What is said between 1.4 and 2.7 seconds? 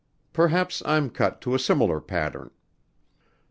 to a similar pattern."